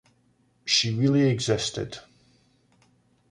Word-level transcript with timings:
She 0.65 0.95
really 0.95 1.29
existed. 1.29 1.99